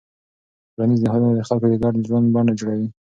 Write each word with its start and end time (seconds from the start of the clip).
ټولنیز 0.73 0.99
نهادونه 1.05 1.33
د 1.35 1.41
خلکو 1.47 1.65
د 1.71 1.75
ګډ 1.83 1.93
ژوند 2.07 2.25
بڼه 2.33 2.53
جوړوي. 2.59 2.87